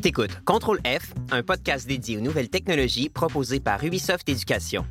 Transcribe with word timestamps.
T'écoutes 0.00 0.42
Contrôle 0.46 0.80
F, 0.86 1.12
un 1.30 1.42
podcast 1.42 1.86
dédié 1.86 2.16
aux 2.16 2.22
nouvelles 2.22 2.48
technologies 2.48 3.10
proposé 3.10 3.60
par 3.60 3.84
Ubisoft 3.84 4.26
Éducation. 4.30 4.86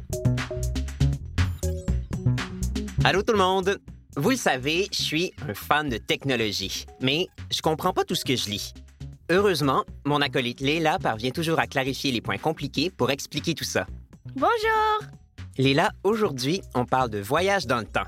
Allô 3.03 3.23
tout 3.23 3.33
le 3.33 3.39
monde! 3.39 3.79
Vous 4.17 4.29
le 4.29 4.35
savez, 4.35 4.87
je 4.91 5.01
suis 5.01 5.33
un 5.47 5.55
fan 5.55 5.89
de 5.89 5.97
technologie, 5.97 6.85
mais 7.01 7.27
je 7.51 7.61
comprends 7.61 7.91
pas 7.91 8.03
tout 8.03 8.13
ce 8.13 8.23
que 8.23 8.35
je 8.35 8.49
lis. 8.49 8.73
Heureusement, 9.31 9.83
mon 10.05 10.21
acolyte 10.21 10.59
Léla 10.61 10.99
parvient 10.99 11.31
toujours 11.31 11.59
à 11.59 11.65
clarifier 11.65 12.11
les 12.11 12.21
points 12.21 12.37
compliqués 12.37 12.91
pour 12.91 13.09
expliquer 13.09 13.55
tout 13.55 13.63
ça. 13.63 13.87
Bonjour! 14.35 15.09
Léla, 15.57 15.91
aujourd'hui, 16.03 16.61
on 16.75 16.85
parle 16.85 17.09
de 17.09 17.19
voyage 17.19 17.65
dans 17.65 17.79
le 17.79 17.85
temps. 17.85 18.05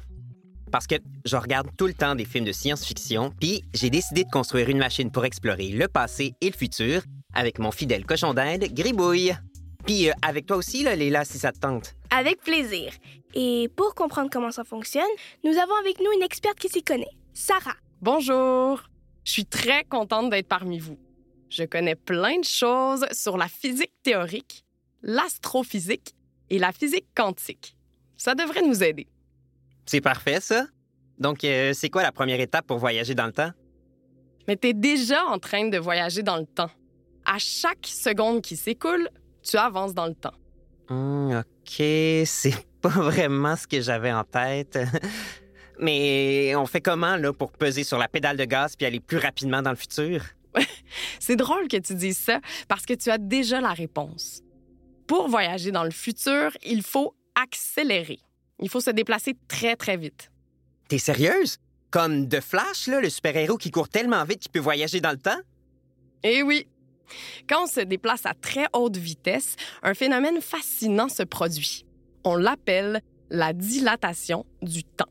Parce 0.71 0.87
que 0.87 0.95
je 1.25 1.35
regarde 1.35 1.67
tout 1.77 1.87
le 1.87 1.93
temps 1.93 2.15
des 2.15 2.25
films 2.25 2.45
de 2.45 2.51
science-fiction, 2.51 3.33
puis 3.39 3.63
j'ai 3.73 3.89
décidé 3.89 4.23
de 4.23 4.29
construire 4.29 4.69
une 4.69 4.77
machine 4.77 5.11
pour 5.11 5.25
explorer 5.25 5.69
le 5.69 5.87
passé 5.87 6.33
et 6.39 6.49
le 6.49 6.55
futur 6.55 7.03
avec 7.33 7.59
mon 7.59 7.71
fidèle 7.71 8.05
cochon 8.05 8.33
d'Inde, 8.33 8.65
Gribouille. 8.71 9.33
Puis 9.85 10.09
euh, 10.09 10.13
avec 10.21 10.45
toi 10.45 10.57
aussi, 10.57 10.83
là, 10.83 10.95
Léla, 10.95 11.25
si 11.25 11.37
ça 11.39 11.51
te 11.51 11.59
tente. 11.59 11.95
Avec 12.09 12.41
plaisir. 12.41 12.93
Et 13.33 13.69
pour 13.75 13.95
comprendre 13.95 14.29
comment 14.31 14.51
ça 14.51 14.63
fonctionne, 14.63 15.03
nous 15.43 15.57
avons 15.57 15.75
avec 15.79 15.99
nous 15.99 16.11
une 16.15 16.23
experte 16.23 16.59
qui 16.59 16.69
s'y 16.69 16.83
connaît, 16.83 17.11
Sarah. 17.33 17.75
Bonjour. 18.01 18.81
Je 19.23 19.31
suis 19.31 19.45
très 19.45 19.83
contente 19.83 20.29
d'être 20.29 20.47
parmi 20.47 20.79
vous. 20.79 20.97
Je 21.49 21.63
connais 21.63 21.95
plein 21.95 22.39
de 22.39 22.45
choses 22.45 23.05
sur 23.11 23.37
la 23.37 23.47
physique 23.47 23.93
théorique, 24.03 24.63
l'astrophysique 25.01 26.15
et 26.49 26.59
la 26.59 26.71
physique 26.71 27.07
quantique. 27.15 27.75
Ça 28.17 28.35
devrait 28.35 28.61
nous 28.61 28.83
aider. 28.83 29.07
C'est 29.85 30.01
parfait, 30.01 30.39
ça. 30.39 30.65
Donc, 31.19 31.43
euh, 31.43 31.73
c'est 31.73 31.89
quoi 31.89 32.01
la 32.01 32.11
première 32.11 32.39
étape 32.39 32.65
pour 32.65 32.79
voyager 32.79 33.13
dans 33.15 33.25
le 33.25 33.31
temps? 33.31 33.51
Mais 34.47 34.57
tu 34.57 34.69
es 34.69 34.73
déjà 34.73 35.25
en 35.25 35.37
train 35.37 35.67
de 35.67 35.77
voyager 35.77 36.23
dans 36.23 36.37
le 36.37 36.45
temps. 36.45 36.71
À 37.25 37.37
chaque 37.37 37.85
seconde 37.85 38.41
qui 38.41 38.55
s'écoule, 38.55 39.09
tu 39.43 39.57
avances 39.57 39.93
dans 39.93 40.07
le 40.07 40.15
temps. 40.15 40.33
Hmm, 40.89 41.39
OK, 41.39 41.75
c'est 42.25 42.65
pas 42.81 42.89
vraiment 42.89 43.55
ce 43.55 43.67
que 43.67 43.81
j'avais 43.81 44.11
en 44.11 44.23
tête. 44.23 44.79
Mais 45.79 46.55
on 46.55 46.65
fait 46.65 46.81
comment, 46.81 47.15
là, 47.15 47.33
pour 47.33 47.51
peser 47.51 47.83
sur 47.83 47.97
la 47.97 48.07
pédale 48.07 48.37
de 48.37 48.45
gaz 48.45 48.75
puis 48.75 48.85
aller 48.85 48.99
plus 48.99 49.17
rapidement 49.17 49.61
dans 49.61 49.71
le 49.71 49.75
futur? 49.75 50.23
C'est 51.19 51.35
drôle 51.35 51.67
que 51.67 51.77
tu 51.77 51.95
dises 51.95 52.17
ça 52.17 52.39
parce 52.67 52.85
que 52.85 52.93
tu 52.93 53.09
as 53.09 53.17
déjà 53.17 53.61
la 53.61 53.73
réponse. 53.73 54.41
Pour 55.07 55.27
voyager 55.27 55.71
dans 55.71 55.83
le 55.83 55.91
futur, 55.91 56.51
il 56.63 56.83
faut 56.83 57.15
accélérer. 57.41 58.19
Il 58.61 58.69
faut 58.69 58.79
se 58.79 58.91
déplacer 58.91 59.35
très, 59.47 59.75
très 59.75 59.97
vite. 59.97 60.31
T'es 60.87 60.99
sérieuse? 60.99 61.57
Comme 61.89 62.29
The 62.29 62.39
Flash, 62.39 62.87
là, 62.87 63.01
le 63.01 63.09
super-héros 63.09 63.57
qui 63.57 63.71
court 63.71 63.89
tellement 63.89 64.23
vite 64.23 64.39
qu'il 64.39 64.51
peut 64.51 64.59
voyager 64.59 65.01
dans 65.01 65.11
le 65.11 65.17
temps? 65.17 65.39
Eh 66.23 66.43
oui! 66.43 66.67
Quand 67.49 67.63
on 67.63 67.67
se 67.67 67.81
déplace 67.81 68.25
à 68.25 68.33
très 68.33 68.67
haute 68.73 68.95
vitesse, 68.95 69.55
un 69.83 69.93
phénomène 69.93 70.39
fascinant 70.39 71.09
se 71.09 71.23
produit. 71.23 71.85
On 72.23 72.35
l'appelle 72.35 73.01
la 73.29 73.51
dilatation 73.51 74.45
du 74.61 74.83
temps. 74.83 75.09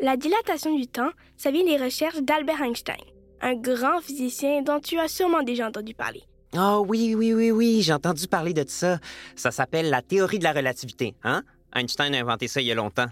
La 0.00 0.16
dilatation 0.16 0.76
du 0.76 0.86
temps, 0.86 1.10
ça 1.36 1.50
vient 1.50 1.64
des 1.64 1.76
recherches 1.76 2.20
d'Albert 2.22 2.62
Einstein, 2.62 2.96
un 3.40 3.54
grand 3.54 4.00
physicien 4.00 4.62
dont 4.62 4.80
tu 4.80 4.98
as 4.98 5.08
sûrement 5.08 5.42
déjà 5.42 5.68
entendu 5.68 5.94
parler. 5.94 6.22
Ah 6.54 6.80
oui, 6.80 7.14
oui, 7.14 7.34
oui, 7.34 7.50
oui, 7.50 7.82
j'ai 7.82 7.92
entendu 7.92 8.26
parler 8.28 8.54
de 8.54 8.64
ça. 8.68 8.98
Ça 9.34 9.50
s'appelle 9.50 9.90
la 9.90 10.00
théorie 10.00 10.38
de 10.38 10.44
la 10.44 10.52
relativité, 10.52 11.14
hein? 11.22 11.42
Einstein 11.76 12.14
a 12.14 12.20
inventé 12.20 12.48
ça 12.48 12.60
il 12.60 12.66
y 12.66 12.72
a 12.72 12.74
longtemps. 12.74 13.06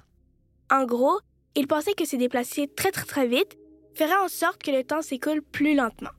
En 0.70 0.84
gros, 0.84 1.20
il 1.54 1.66
pensait 1.66 1.94
que 1.94 2.06
se 2.06 2.16
déplacer 2.16 2.68
très 2.68 2.90
très 2.90 3.04
très 3.04 3.26
vite 3.26 3.56
ferait 3.94 4.16
en 4.16 4.28
sorte 4.28 4.62
que 4.62 4.70
le 4.70 4.82
temps 4.82 5.02
s'écoule 5.02 5.42
plus 5.42 5.74
lentement. 5.74 6.10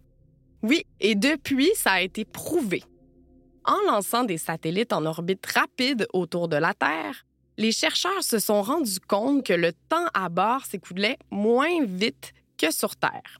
Oui, 0.61 0.85
et 0.99 1.15
depuis, 1.15 1.71
ça 1.75 1.93
a 1.93 2.01
été 2.01 2.25
prouvé. 2.25 2.83
En 3.65 3.77
lançant 3.91 4.23
des 4.23 4.37
satellites 4.37 4.93
en 4.93 5.05
orbite 5.05 5.45
rapide 5.45 6.07
autour 6.13 6.47
de 6.47 6.55
la 6.55 6.73
Terre, 6.73 7.25
les 7.57 7.71
chercheurs 7.71 8.23
se 8.23 8.39
sont 8.39 8.61
rendus 8.61 8.99
compte 8.99 9.45
que 9.45 9.53
le 9.53 9.73
temps 9.73 10.07
à 10.13 10.29
bord 10.29 10.65
s'écoulait 10.65 11.17
moins 11.31 11.83
vite 11.85 12.33
que 12.57 12.71
sur 12.71 12.95
Terre. 12.95 13.39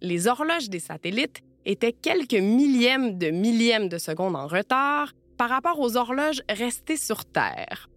Les 0.00 0.26
horloges 0.26 0.68
des 0.68 0.80
satellites 0.80 1.40
étaient 1.64 1.92
quelques 1.92 2.34
millièmes 2.34 3.18
de 3.18 3.30
millièmes 3.30 3.88
de 3.88 3.98
secondes 3.98 4.36
en 4.36 4.46
retard 4.46 5.12
par 5.36 5.50
rapport 5.50 5.80
aux 5.80 5.96
horloges 5.96 6.42
restées 6.48 6.96
sur 6.96 7.24
Terre. 7.24 7.88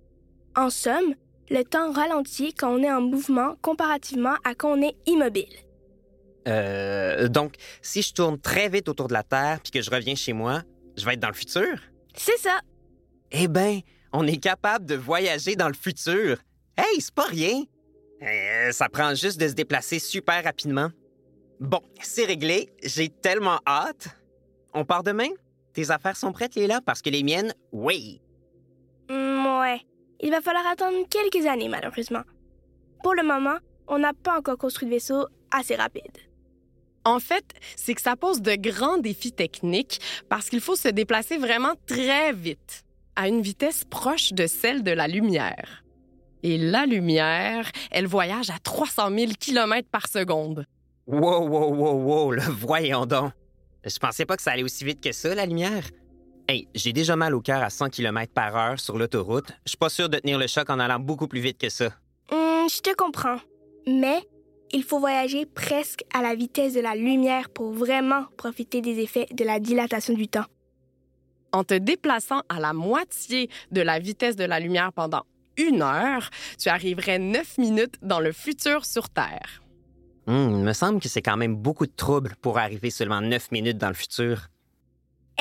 En 0.56 0.70
somme, 0.70 1.16
le 1.50 1.64
temps 1.64 1.92
ralentit 1.92 2.54
quand 2.54 2.74
on 2.74 2.84
est 2.84 2.92
en 2.92 3.02
mouvement 3.02 3.56
comparativement 3.62 4.36
à 4.44 4.56
quand 4.56 4.72
on 4.78 4.82
est 4.82 4.96
immobile. 5.06 5.54
Euh, 6.48 7.28
donc, 7.28 7.56
si 7.82 8.02
je 8.02 8.14
tourne 8.14 8.40
très 8.40 8.70
vite 8.70 8.90
autour 8.90 9.08
de 9.08 9.14
la 9.14 9.24
Terre 9.24 9.60
puis 9.62 9.72
que 9.72 9.82
je 9.82 9.90
reviens 9.90 10.16
chez 10.16 10.34
moi, 10.34 10.64
je 10.98 11.06
vais 11.06 11.14
être 11.14 11.20
dans 11.20 11.30
le 11.30 11.34
futur? 11.34 11.80
C'est 12.16 12.38
ça. 12.38 12.60
Eh 13.32 13.48
bien, 13.48 13.80
on 14.12 14.26
est 14.26 14.38
capable 14.38 14.86
de 14.86 14.96
voyager 14.96 15.56
dans 15.56 15.68
le 15.68 15.74
futur. 15.74 16.38
Hey, 16.78 17.00
c'est 17.00 17.14
pas 17.14 17.26
rien. 17.26 17.64
Euh, 18.22 18.72
ça 18.72 18.90
prend 18.90 19.14
juste 19.14 19.40
de 19.40 19.48
se 19.48 19.54
déplacer 19.54 20.00
super 20.00 20.44
rapidement. 20.44 20.90
Bon, 21.60 21.81
c'est 22.02 22.26
réglé. 22.26 22.70
J'ai 22.84 23.10
tellement 23.10 23.60
hâte. 23.68 24.10
On 24.74 24.86
part 24.86 25.04
demain? 25.04 25.30
Tes 25.74 25.92
affaires 25.92 26.18
sont 26.18 26.31
prêtes, 26.31 26.56
Léla? 26.56 26.81
Parce 26.81 27.02
que 27.02 27.10
les 27.10 27.24
miennes, 27.24 27.54
oui. 27.72 28.22
Mm, 29.10 29.60
ouais. 29.60 29.81
Il 30.22 30.31
va 30.31 30.41
falloir 30.41 30.68
attendre 30.68 30.97
quelques 31.09 31.46
années, 31.46 31.69
malheureusement. 31.69 32.24
Pour 33.03 33.16
le 33.16 33.24
moment, 33.24 33.57
on 33.88 34.00
n'a 34.00 34.13
pas 34.13 34.38
encore 34.38 34.57
construit 34.57 34.88
de 34.88 34.94
vaisseau 34.94 35.28
assez 35.52 35.75
rapide. 35.75 36.18
En 37.06 37.19
fait, 37.19 37.46
c'est 37.75 37.94
que 37.94 38.02
ça 38.02 38.16
pose 38.16 38.41
de 38.41 38.56
grands 38.56 38.97
défis 38.97 39.31
techniques 39.31 40.00
parce 40.28 40.50
qu'il 40.50 40.59
faut 40.59 40.75
se 40.75 40.90
déplacer 40.90 41.38
vraiment 41.38 41.74
très 41.88 42.34
vite, 42.34 42.84
à 43.16 43.28
une 43.28 43.41
vitesse 43.41 43.85
proche 43.85 44.34
de 44.34 44.47
celle 44.47 44.84
de 44.84 44.91
la 44.91 45.07
lumière. 45.07 45.84
Et 46.44 46.57
la 46.57 46.86
lumière, 46.86 47.72
elle 47.91 48.07
voyage 48.07 48.50
à 48.50 48.59
300 48.59 49.09
000 49.18 49.31
km 49.40 49.88
par 49.90 50.07
seconde. 50.07 50.66
Wow, 51.07 51.47
wow, 51.47 51.74
wow, 51.74 51.94
wow, 51.94 52.31
là, 52.34 52.44
voyons 52.50 53.06
donc. 53.06 53.31
Je 53.86 53.97
pensais 53.97 54.25
pas 54.25 54.36
que 54.36 54.44
ça 54.44 54.51
allait 54.51 54.63
aussi 54.63 54.84
vite 54.84 55.01
que 55.01 55.12
ça, 55.12 55.34
la 55.34 55.46
lumière. 55.46 55.84
Hey, 56.50 56.68
j'ai 56.74 56.94
déjà 56.94 57.16
mal 57.16 57.36
au 57.36 57.42
cœur 57.42 57.62
à 57.62 57.70
100 57.70 57.90
km 57.92 58.34
par 58.34 58.56
heure 58.56 58.80
sur 58.80 58.98
l'autoroute. 58.98 59.52
Je 59.66 59.70
suis 59.70 59.78
pas 59.78 59.90
sûr 59.90 60.10
de 60.10 60.18
tenir 60.18 60.40
le 60.40 60.48
choc 60.48 60.68
en 60.72 60.80
allant 60.80 60.98
beaucoup 60.98 61.28
plus 61.28 61.42
vite 61.42 61.60
que 61.60 61.70
ça. 61.70 61.92
Hum, 62.32 62.68
je 62.68 62.82
te 62.82 62.96
comprends. 62.96 63.38
Mais 63.86 64.28
il 64.72 64.82
faut 64.82 64.98
voyager 64.98 65.46
presque 65.46 66.04
à 66.12 66.24
la 66.24 66.34
vitesse 66.34 66.74
de 66.74 66.80
la 66.80 66.96
lumière 66.96 67.52
pour 67.52 67.72
vraiment 67.74 68.26
profiter 68.36 68.82
des 68.82 68.98
effets 68.98 69.28
de 69.32 69.44
la 69.44 69.60
dilatation 69.60 70.16
du 70.16 70.28
temps. 70.28 70.48
En 71.52 71.64
te 71.64 71.76
déplaçant 71.76 72.42
à 72.50 72.60
la 72.60 72.74
moitié 72.74 73.52
de 73.72 73.81
la 73.81 74.00
vitesse 74.00 74.36
de 74.36 74.46
la 74.46 74.60
lumière 74.60 74.92
pendant 74.92 75.28
une 75.56 75.84
heure, 75.84 76.31
tu 76.58 76.70
arriverais 76.70 77.20
neuf 77.20 77.60
minutes 77.60 78.00
dans 78.02 78.20
le 78.20 78.31
futur 78.31 78.86
sur 78.86 79.08
Terre. 79.10 79.62
Hum, 80.26 80.56
il 80.58 80.64
me 80.64 80.74
semble 80.74 81.00
que 81.00 81.10
c'est 81.10 81.22
quand 81.22 81.38
même 81.38 81.56
beaucoup 81.56 81.86
de 81.86 81.96
trouble 81.96 82.34
pour 82.42 82.58
arriver 82.58 82.90
seulement 82.90 83.22
neuf 83.22 83.52
minutes 83.52 83.78
dans 83.78 83.90
le 83.90 83.94
futur. 83.94 84.48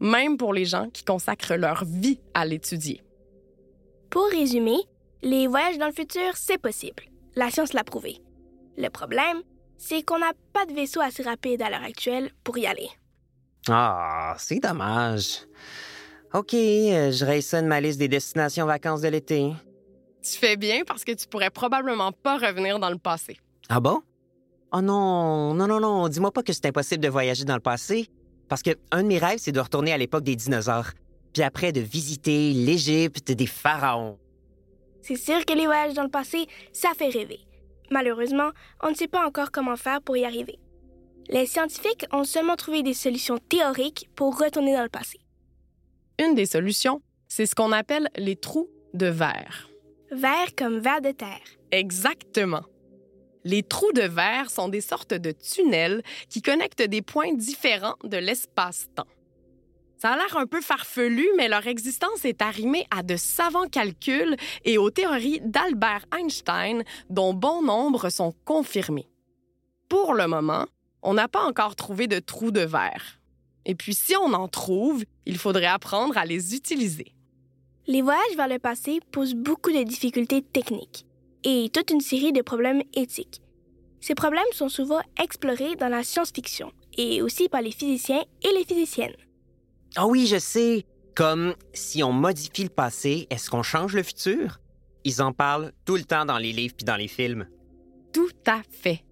même 0.00 0.36
pour 0.36 0.52
les 0.52 0.64
gens 0.64 0.88
qui 0.90 1.04
consacrent 1.04 1.56
leur 1.56 1.84
vie 1.84 2.20
à 2.32 2.46
l'étudier. 2.46 3.02
Pour 4.10 4.26
résumer, 4.28 4.78
les 5.22 5.46
voyages 5.46 5.78
dans 5.78 5.86
le 5.86 5.92
futur, 5.92 6.32
c'est 6.34 6.58
possible. 6.58 7.04
La 7.36 7.50
science 7.50 7.72
l'a 7.72 7.84
prouvé. 7.84 8.20
Le 8.76 8.88
problème, 8.88 9.42
c'est 9.86 10.02
qu'on 10.02 10.18
n'a 10.18 10.32
pas 10.52 10.64
de 10.64 10.72
vaisseau 10.72 11.00
assez 11.00 11.22
rapide 11.22 11.60
à 11.60 11.68
l'heure 11.68 11.82
actuelle 11.82 12.30
pour 12.42 12.56
y 12.56 12.66
aller. 12.66 12.88
Ah, 13.68 14.34
c'est 14.38 14.58
dommage. 14.58 15.40
OK, 16.32 16.54
euh, 16.54 17.12
je 17.12 17.24
raisonne 17.24 17.66
ma 17.66 17.80
liste 17.80 17.98
des 17.98 18.08
destinations 18.08 18.64
vacances 18.64 19.02
de 19.02 19.08
l'été. 19.08 19.52
Tu 20.22 20.38
fais 20.38 20.56
bien 20.56 20.84
parce 20.86 21.04
que 21.04 21.12
tu 21.12 21.26
pourrais 21.26 21.50
probablement 21.50 22.12
pas 22.12 22.38
revenir 22.38 22.78
dans 22.78 22.88
le 22.88 22.96
passé. 22.96 23.36
Ah 23.68 23.80
bon? 23.80 24.02
Oh 24.72 24.80
non, 24.80 25.52
non, 25.54 25.66
non, 25.66 25.80
non, 25.80 26.08
dis-moi 26.08 26.32
pas 26.32 26.42
que 26.42 26.52
c'est 26.52 26.66
impossible 26.66 27.02
de 27.02 27.08
voyager 27.08 27.44
dans 27.44 27.54
le 27.54 27.60
passé. 27.60 28.08
Parce 28.48 28.62
que 28.62 28.70
un 28.90 29.02
de 29.02 29.08
mes 29.08 29.18
rêves, 29.18 29.38
c'est 29.38 29.52
de 29.52 29.60
retourner 29.60 29.92
à 29.92 29.98
l'époque 29.98 30.24
des 30.24 30.34
dinosaures. 30.34 30.90
Puis 31.34 31.42
après, 31.42 31.72
de 31.72 31.80
visiter 31.80 32.52
l'Égypte 32.52 33.30
des 33.32 33.46
pharaons. 33.46 34.18
C'est 35.02 35.16
sûr 35.16 35.44
que 35.44 35.52
les 35.52 35.66
voyages 35.66 35.94
dans 35.94 36.04
le 36.04 36.10
passé, 36.10 36.46
ça 36.72 36.92
fait 36.96 37.10
rêver. 37.10 37.40
Malheureusement, 37.90 38.50
on 38.82 38.90
ne 38.90 38.94
sait 38.94 39.08
pas 39.08 39.26
encore 39.26 39.50
comment 39.50 39.76
faire 39.76 40.00
pour 40.02 40.16
y 40.16 40.24
arriver. 40.24 40.58
Les 41.28 41.46
scientifiques 41.46 42.06
ont 42.12 42.24
seulement 42.24 42.56
trouvé 42.56 42.82
des 42.82 42.94
solutions 42.94 43.38
théoriques 43.38 44.08
pour 44.14 44.38
retourner 44.38 44.74
dans 44.74 44.82
le 44.82 44.88
passé. 44.88 45.18
Une 46.18 46.34
des 46.34 46.46
solutions, 46.46 47.02
c'est 47.28 47.46
ce 47.46 47.54
qu'on 47.54 47.72
appelle 47.72 48.08
les 48.16 48.36
trous 48.36 48.68
de 48.92 49.06
verre. 49.06 49.68
Verre 50.12 50.54
comme 50.56 50.78
verre 50.78 51.00
de 51.00 51.10
terre. 51.10 51.40
Exactement. 51.72 52.62
Les 53.42 53.62
trous 53.62 53.92
de 53.92 54.02
verre 54.02 54.50
sont 54.50 54.68
des 54.68 54.80
sortes 54.80 55.14
de 55.14 55.32
tunnels 55.32 56.02
qui 56.28 56.40
connectent 56.40 56.82
des 56.82 57.02
points 57.02 57.34
différents 57.34 57.96
de 58.04 58.16
l'espace-temps. 58.16 59.06
Ça 60.04 60.12
a 60.12 60.16
l'air 60.16 60.36
un 60.36 60.44
peu 60.44 60.60
farfelu, 60.60 61.26
mais 61.38 61.48
leur 61.48 61.66
existence 61.66 62.26
est 62.26 62.42
arrimée 62.42 62.86
à 62.90 63.02
de 63.02 63.16
savants 63.16 63.68
calculs 63.68 64.36
et 64.66 64.76
aux 64.76 64.90
théories 64.90 65.40
d'Albert 65.40 66.04
Einstein, 66.14 66.84
dont 67.08 67.32
bon 67.32 67.62
nombre 67.62 68.10
sont 68.10 68.34
confirmés. 68.44 69.08
Pour 69.88 70.12
le 70.12 70.26
moment, 70.26 70.66
on 71.00 71.14
n'a 71.14 71.26
pas 71.26 71.42
encore 71.46 71.74
trouvé 71.74 72.06
de 72.06 72.18
trous 72.18 72.50
de 72.50 72.60
verre. 72.60 73.18
Et 73.64 73.74
puis 73.74 73.94
si 73.94 74.14
on 74.14 74.34
en 74.34 74.46
trouve, 74.46 75.04
il 75.24 75.38
faudrait 75.38 75.64
apprendre 75.64 76.18
à 76.18 76.26
les 76.26 76.54
utiliser. 76.54 77.14
Les 77.86 78.02
voyages 78.02 78.36
vers 78.36 78.48
le 78.48 78.58
passé 78.58 79.00
posent 79.10 79.34
beaucoup 79.34 79.72
de 79.72 79.84
difficultés 79.84 80.42
techniques 80.42 81.06
et 81.44 81.70
toute 81.72 81.90
une 81.90 82.02
série 82.02 82.34
de 82.34 82.42
problèmes 82.42 82.82
éthiques. 82.92 83.40
Ces 84.02 84.14
problèmes 84.14 84.44
sont 84.52 84.68
souvent 84.68 85.00
explorés 85.18 85.76
dans 85.76 85.88
la 85.88 86.02
science-fiction 86.02 86.72
et 86.98 87.22
aussi 87.22 87.48
par 87.48 87.62
les 87.62 87.72
physiciens 87.72 88.22
et 88.42 88.52
les 88.52 88.66
physiciennes. 88.66 89.16
Ah 89.96 90.06
oui, 90.06 90.26
je 90.26 90.38
sais. 90.38 90.84
Comme 91.14 91.54
si 91.72 92.02
on 92.02 92.12
modifie 92.12 92.64
le 92.64 92.68
passé, 92.68 93.28
est-ce 93.30 93.48
qu'on 93.48 93.62
change 93.62 93.94
le 93.94 94.02
futur? 94.02 94.58
Ils 95.04 95.22
en 95.22 95.32
parlent 95.32 95.72
tout 95.84 95.94
le 95.94 96.02
temps 96.02 96.24
dans 96.24 96.38
les 96.38 96.52
livres 96.52 96.74
puis 96.76 96.84
dans 96.84 96.96
les 96.96 97.06
films. 97.06 97.46
Tout 98.12 98.32
à 98.46 98.62
fait. 98.68 99.04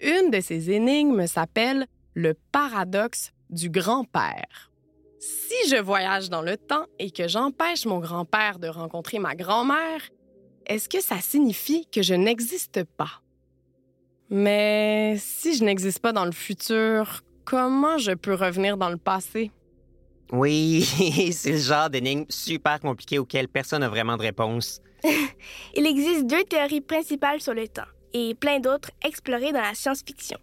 Une 0.00 0.30
de 0.30 0.40
ces 0.40 0.70
énigmes 0.70 1.26
s'appelle 1.26 1.86
le 2.14 2.34
paradoxe 2.52 3.32
du 3.50 3.70
grand-père. 3.70 4.70
Si 5.18 5.68
je 5.68 5.76
voyage 5.82 6.30
dans 6.30 6.42
le 6.42 6.56
temps 6.56 6.86
et 7.00 7.10
que 7.10 7.26
j'empêche 7.26 7.86
mon 7.86 7.98
grand-père 7.98 8.60
de 8.60 8.68
rencontrer 8.68 9.18
ma 9.18 9.34
grand-mère, 9.34 10.02
est-ce 10.66 10.88
que 10.88 11.00
ça 11.00 11.20
signifie 11.20 11.88
que 11.90 12.02
je 12.02 12.14
n'existe 12.14 12.84
pas? 12.84 13.22
Mais 14.30 15.16
si 15.18 15.56
je 15.56 15.64
n'existe 15.64 15.98
pas 15.98 16.12
dans 16.12 16.26
le 16.26 16.32
futur, 16.32 17.22
comment 17.44 17.98
je 17.98 18.12
peux 18.12 18.34
revenir 18.34 18.76
dans 18.76 18.90
le 18.90 18.98
passé? 18.98 19.50
Oui, 20.32 20.82
c'est 21.32 21.52
le 21.52 21.58
genre 21.58 21.90
d'énigme 21.90 22.26
super 22.28 22.80
compliqué 22.80 23.18
auquel 23.18 23.48
personne 23.48 23.80
n'a 23.80 23.88
vraiment 23.88 24.16
de 24.16 24.22
réponse. 24.22 24.80
Il 25.74 25.86
existe 25.86 26.26
deux 26.26 26.44
théories 26.44 26.80
principales 26.80 27.40
sur 27.40 27.54
le 27.54 27.68
temps 27.68 27.82
et 28.12 28.34
plein 28.34 28.60
d'autres 28.60 28.90
explorées 29.04 29.52
dans 29.52 29.60
la 29.60 29.74
science-fiction. 29.74 30.38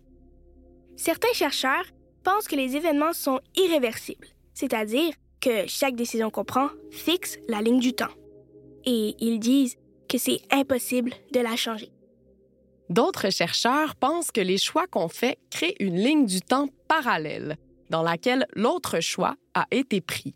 Certains 0.95 1.33
chercheurs 1.33 1.85
pensent 2.23 2.47
que 2.47 2.55
les 2.55 2.75
événements 2.75 3.13
sont 3.13 3.39
irréversibles, 3.55 4.27
c'est-à-dire 4.53 5.13
que 5.41 5.67
chaque 5.67 5.95
décision 5.95 6.31
qu'on 6.31 6.45
prend 6.45 6.69
fixe 6.89 7.37
la 7.47 7.61
ligne 7.61 7.79
du 7.79 7.93
temps. 7.93 8.13
Et 8.85 9.15
ils 9.19 9.39
disent 9.39 9.75
que 10.09 10.17
c'est 10.17 10.41
impossible 10.51 11.11
de 11.33 11.39
la 11.39 11.55
changer. 11.55 11.91
D'autres 12.89 13.31
chercheurs 13.31 13.95
pensent 13.95 14.31
que 14.31 14.41
les 14.41 14.57
choix 14.57 14.87
qu'on 14.87 15.09
fait 15.09 15.37
créent 15.49 15.75
une 15.79 15.97
ligne 15.97 16.25
du 16.25 16.41
temps 16.41 16.67
parallèle, 16.87 17.57
dans 17.89 18.03
laquelle 18.03 18.45
l'autre 18.53 18.99
choix 18.99 19.35
a 19.56 19.66
été 19.72 20.02
pris. 20.02 20.36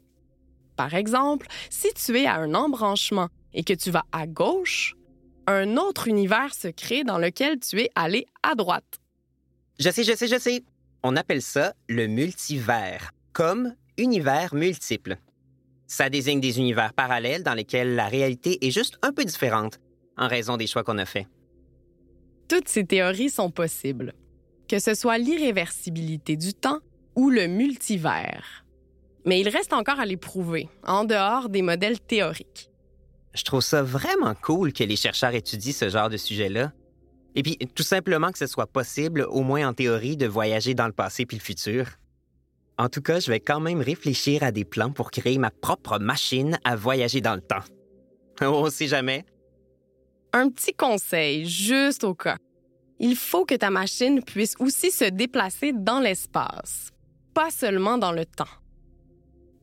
Par 0.76 0.96
exemple, 0.96 1.48
si 1.70 1.94
tu 1.94 2.18
es 2.18 2.26
à 2.26 2.36
un 2.36 2.54
embranchement 2.54 3.28
et 3.54 3.64
que 3.64 3.74
tu 3.74 3.92
vas 3.92 4.06
à 4.12 4.26
gauche, 4.26 4.96
un 5.46 5.78
autre 5.78 6.08
univers 6.08 6.54
se 6.54 6.70
crée 6.70 7.04
dans 7.04 7.18
lequel 7.18 7.60
tu 7.60 7.82
es 7.82 7.90
allé 7.96 8.26
à 8.44 8.56
droite. 8.56 9.00
Je 9.78 9.90
sais, 9.90 10.04
je 10.04 10.16
sais, 10.16 10.28
je 10.28 10.40
sais. 10.40 10.64
On 11.04 11.16
appelle 11.16 11.42
ça 11.42 11.74
le 11.88 12.08
multivers, 12.08 13.12
comme 13.34 13.76
univers 13.98 14.54
multiple. 14.54 15.18
Ça 15.88 16.10
désigne 16.10 16.40
des 16.40 16.60
univers 16.60 16.94
parallèles 16.94 17.44
dans 17.44 17.54
lesquels 17.54 17.96
la 17.96 18.08
réalité 18.08 18.66
est 18.66 18.72
juste 18.72 18.98
un 19.02 19.12
peu 19.12 19.26
différente 19.26 19.80
en 20.18 20.28
raison 20.28 20.56
des 20.56 20.68
choix 20.68 20.84
qu'on 20.84 20.98
a 20.98 21.06
faits. 21.06 21.28
Toutes 22.48 22.68
ces 22.68 22.86
théories 22.86 23.30
sont 23.30 23.52
possibles, 23.52 24.14
que 24.68 24.80
ce 24.80 24.94
soit 24.94 25.18
l'irréversibilité 25.18 26.36
du 26.36 26.54
temps 26.54 26.80
ou 27.16 27.30
le 27.30 27.48
multivers. 27.48 28.66
Mais 29.26 29.42
il 29.42 29.50
reste 29.50 29.74
encore 29.74 30.00
à 30.00 30.06
les 30.06 30.18
prouver, 30.18 30.70
en 30.84 31.04
dehors 31.04 31.50
des 31.50 31.62
modèles 31.62 32.00
théoriques. 32.00 32.70
Je 33.34 33.44
trouve 33.44 33.62
ça 33.62 33.84
vraiment 33.84 34.34
cool 34.36 34.74
que 34.74 34.84
les 34.84 34.96
chercheurs 34.96 35.36
étudient 35.36 35.74
ce 35.74 35.90
genre 35.90 36.10
de 36.10 36.18
sujet-là 36.18 36.72
et 37.36 37.44
puis, 37.44 37.58
tout 37.76 37.84
simplement 37.84 38.32
que 38.32 38.38
ce 38.38 38.48
soit 38.48 38.68
possible, 38.68 39.26
au 39.30 39.44
moins 39.44 39.68
en 39.68 39.74
théorie, 39.74 40.18
de 40.18 40.28
voyager 40.28 40.74
dans 40.74 40.88
le 40.88 40.94
passé 40.94 41.26
puis 41.26 41.38
le 41.38 41.42
futur. 41.42 41.88
En 42.78 42.90
tout 42.90 43.02
cas, 43.02 43.20
je 43.20 43.30
vais 43.30 43.40
quand 43.40 43.60
même 43.60 43.82
réfléchir 43.82 44.44
à 44.44 44.52
des 44.52 44.66
plans 44.66 44.92
pour 44.92 45.12
créer 45.12 45.38
ma 45.38 45.52
propre 45.52 46.00
machine 46.00 46.60
à 46.64 46.76
voyager 46.76 47.22
dans 47.22 47.36
le 47.36 47.42
temps. 47.42 47.64
On 48.42 48.70
sait 48.70 48.88
jamais. 48.88 49.26
Un 50.34 50.50
petit 50.50 50.74
conseil, 50.74 51.46
juste 51.46 52.04
au 52.04 52.14
cas. 52.14 52.38
Il 53.00 53.16
faut 53.16 53.46
que 53.46 53.56
ta 53.56 53.70
machine 53.70 54.24
puisse 54.24 54.56
aussi 54.60 54.92
se 54.92 55.06
déplacer 55.06 55.72
dans 55.74 56.00
l'espace, 56.00 56.90
pas 57.34 57.50
seulement 57.52 57.98
dans 57.98 58.12
le 58.12 58.26
temps. 58.26 58.46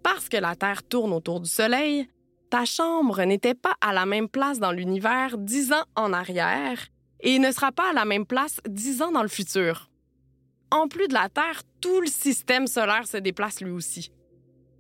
Parce 0.07 0.29
que 0.29 0.37
la 0.37 0.55
Terre 0.55 0.85
tourne 0.85 1.13
autour 1.13 1.41
du 1.41 1.51
Soleil, 1.51 2.07
ta 2.49 2.65
chambre 2.65 3.25
n'était 3.25 3.57
pas 3.57 3.75
à 3.81 3.93
la 3.93 4.07
même 4.07 4.29
place 4.29 4.61
dans 4.61 4.71
l'univers 4.71 5.37
dix 5.37 5.73
ans 5.73 5.83
en 5.97 6.13
arrière 6.13 6.79
et 7.19 7.41
ne 7.41 7.51
sera 7.51 7.73
pas 7.73 7.91
à 7.91 7.93
la 7.93 8.05
même 8.05 8.25
place 8.25 8.61
dix 8.69 9.03
ans 9.03 9.11
dans 9.11 9.23
le 9.23 9.29
futur. 9.29 9.91
En 10.71 10.87
plus 10.87 11.09
de 11.09 11.15
la 11.15 11.29
Terre, 11.29 11.63
tout 11.81 12.01
le 12.01 12.07
système 12.07 12.69
solaire 12.69 13.09
se 13.09 13.17
déplace 13.17 13.61
lui 13.61 13.73
aussi. 13.73 14.13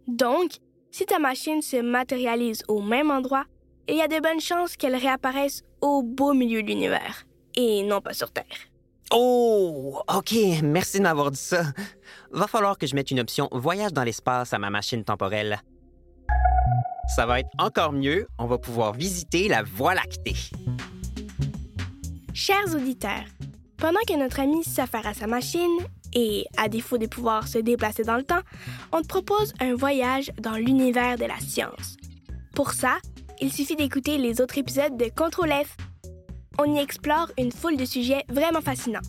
Donc, 0.06 0.58
si 0.92 1.06
ta 1.06 1.18
machine 1.18 1.60
se 1.60 1.78
matérialise 1.78 2.62
au 2.68 2.80
même 2.80 3.10
endroit, 3.10 3.46
il 3.88 3.96
y 3.96 4.02
a 4.02 4.06
de 4.06 4.22
bonnes 4.22 4.40
chances 4.40 4.76
qu'elle 4.76 4.94
réapparaisse 4.94 5.64
au 5.80 6.04
beau 6.04 6.34
milieu 6.34 6.62
de 6.62 6.68
l'univers, 6.68 7.24
et 7.56 7.82
non 7.82 8.00
pas 8.00 8.14
sur 8.14 8.30
Terre. 8.30 8.44
Oh, 9.12 10.00
OK, 10.14 10.34
merci 10.62 11.00
de 11.00 11.30
dit 11.30 11.36
ça. 11.38 11.62
Va 12.30 12.46
falloir 12.46 12.76
que 12.76 12.86
je 12.86 12.94
mette 12.94 13.10
une 13.10 13.20
option 13.20 13.48
voyage 13.52 13.92
dans 13.92 14.02
l'espace 14.02 14.52
à 14.52 14.58
ma 14.58 14.70
machine 14.70 15.04
temporelle. 15.04 15.60
Ça 17.14 17.24
va 17.24 17.40
être 17.40 17.50
encore 17.58 17.92
mieux, 17.92 18.26
on 18.38 18.46
va 18.46 18.58
pouvoir 18.58 18.92
visiter 18.92 19.48
la 19.48 19.62
Voie 19.62 19.94
lactée. 19.94 20.34
Chers 22.34 22.74
auditeurs, 22.74 23.24
pendant 23.76 24.00
que 24.08 24.18
notre 24.18 24.40
ami 24.40 24.64
s'affaire 24.64 25.06
à 25.06 25.14
sa 25.14 25.26
machine, 25.26 25.78
et 26.16 26.46
à 26.56 26.68
défaut 26.68 26.98
de 26.98 27.06
pouvoir 27.06 27.46
se 27.46 27.58
déplacer 27.58 28.02
dans 28.02 28.16
le 28.16 28.22
temps, 28.22 28.40
on 28.90 29.02
te 29.02 29.06
propose 29.06 29.52
un 29.60 29.74
voyage 29.74 30.32
dans 30.40 30.56
l'univers 30.56 31.18
de 31.18 31.26
la 31.26 31.38
science. 31.38 31.96
Pour 32.54 32.72
ça, 32.72 32.96
il 33.40 33.52
suffit 33.52 33.76
d'écouter 33.76 34.16
les 34.16 34.40
autres 34.40 34.56
épisodes 34.56 34.96
de 34.96 35.10
Contrôle 35.14 35.50
F. 35.50 35.76
On 36.58 36.74
y 36.74 36.78
explore 36.78 37.30
une 37.38 37.52
foule 37.52 37.76
de 37.76 37.84
sujets 37.84 38.24
vraiment 38.30 38.62
fascinants. 38.62 39.00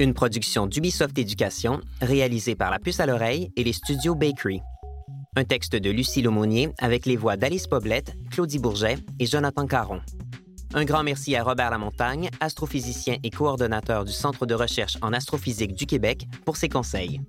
Une 0.00 0.12
production 0.14 0.66
d'Ubisoft 0.66 1.16
Éducation, 1.18 1.80
réalisée 2.00 2.56
par 2.56 2.70
la 2.70 2.80
puce 2.80 2.98
à 2.98 3.06
l'oreille 3.06 3.52
et 3.56 3.62
les 3.62 3.72
studios 3.72 4.16
Bakery. 4.16 4.60
Un 5.36 5.44
texte 5.44 5.76
de 5.76 5.90
Lucie 5.90 6.22
Laumonier 6.22 6.70
avec 6.78 7.06
les 7.06 7.16
voix 7.16 7.36
d'Alice 7.36 7.68
Poblette, 7.68 8.16
Claudie 8.32 8.58
Bourget 8.58 8.98
et 9.20 9.26
Jonathan 9.26 9.66
Caron. 9.66 10.00
Un 10.74 10.84
grand 10.84 11.04
merci 11.04 11.36
à 11.36 11.44
Robert 11.44 11.70
Lamontagne, 11.70 12.30
astrophysicien 12.40 13.18
et 13.22 13.30
coordonnateur 13.30 14.04
du 14.04 14.12
Centre 14.12 14.46
de 14.46 14.54
recherche 14.54 14.96
en 15.02 15.12
astrophysique 15.12 15.74
du 15.74 15.86
Québec, 15.86 16.26
pour 16.44 16.56
ses 16.56 16.68
conseils. 16.68 17.20